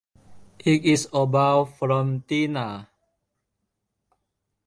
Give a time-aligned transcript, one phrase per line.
[0.57, 2.89] It is about from Dina.